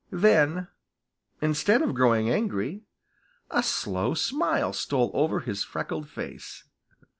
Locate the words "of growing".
1.83-2.27